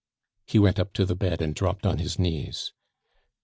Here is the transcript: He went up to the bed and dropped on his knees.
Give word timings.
He 0.47 0.57
went 0.57 0.79
up 0.79 0.93
to 0.93 1.05
the 1.05 1.15
bed 1.15 1.43
and 1.43 1.53
dropped 1.53 1.85
on 1.85 1.99
his 1.99 2.17
knees. 2.17 2.73